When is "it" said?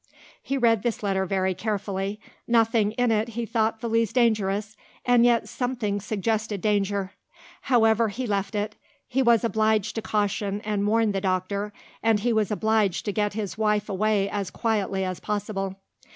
3.11-3.27, 8.55-8.75